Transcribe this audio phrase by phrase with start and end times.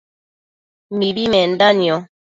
[0.97, 1.97] mibi menda nio